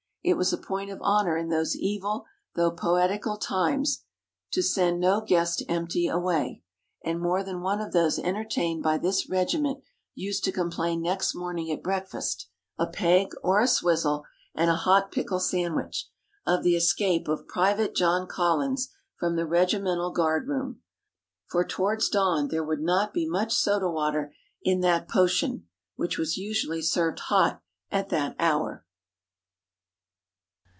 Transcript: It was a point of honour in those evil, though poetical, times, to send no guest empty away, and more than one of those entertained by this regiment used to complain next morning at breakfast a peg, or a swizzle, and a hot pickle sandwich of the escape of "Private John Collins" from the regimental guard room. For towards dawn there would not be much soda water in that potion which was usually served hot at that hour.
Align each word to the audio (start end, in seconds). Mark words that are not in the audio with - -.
It 0.23 0.35
was 0.37 0.53
a 0.53 0.57
point 0.59 0.91
of 0.91 1.01
honour 1.01 1.35
in 1.35 1.49
those 1.49 1.75
evil, 1.75 2.25
though 2.53 2.69
poetical, 2.69 3.37
times, 3.37 4.03
to 4.51 4.61
send 4.61 4.99
no 4.99 5.21
guest 5.21 5.63
empty 5.67 6.07
away, 6.07 6.61
and 7.03 7.19
more 7.19 7.43
than 7.43 7.61
one 7.61 7.81
of 7.81 7.91
those 7.91 8.19
entertained 8.19 8.83
by 8.83 8.99
this 8.99 9.27
regiment 9.27 9.81
used 10.13 10.43
to 10.43 10.51
complain 10.51 11.01
next 11.01 11.33
morning 11.33 11.71
at 11.71 11.81
breakfast 11.81 12.47
a 12.77 12.85
peg, 12.85 13.33
or 13.41 13.61
a 13.61 13.67
swizzle, 13.67 14.23
and 14.53 14.69
a 14.69 14.75
hot 14.75 15.11
pickle 15.11 15.39
sandwich 15.39 16.07
of 16.45 16.61
the 16.61 16.75
escape 16.75 17.27
of 17.27 17.47
"Private 17.47 17.95
John 17.95 18.27
Collins" 18.27 18.91
from 19.17 19.35
the 19.35 19.47
regimental 19.47 20.11
guard 20.11 20.47
room. 20.47 20.81
For 21.47 21.65
towards 21.65 22.09
dawn 22.09 22.49
there 22.49 22.63
would 22.63 22.81
not 22.81 23.11
be 23.11 23.27
much 23.27 23.55
soda 23.55 23.89
water 23.89 24.35
in 24.61 24.81
that 24.81 25.09
potion 25.09 25.65
which 25.95 26.19
was 26.19 26.37
usually 26.37 26.83
served 26.83 27.21
hot 27.21 27.63
at 27.89 28.09
that 28.09 28.35
hour. 28.37 28.85